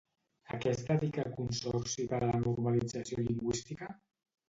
A 0.53 0.57
què 0.63 0.71
es 0.77 0.81
dedica 0.87 1.21
el 1.27 1.35
Consorci 1.35 2.09
per 2.15 2.21
a 2.23 2.33
la 2.33 2.43
Normalització 2.49 3.25
Lingüística? 3.25 3.97